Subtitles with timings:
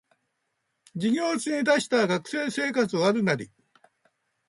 [0.95, 3.51] 授業中に出したら学生生活終わるナリ